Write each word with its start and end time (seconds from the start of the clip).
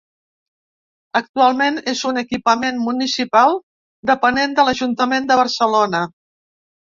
Actualment 1.19 1.75
és 1.91 2.01
un 2.11 2.17
equipament 2.21 2.79
municipal 2.85 3.59
depenent 4.13 4.57
de 4.61 4.67
l'Ajuntament 4.71 5.29
de 5.33 5.39
Barcelona. 5.43 6.03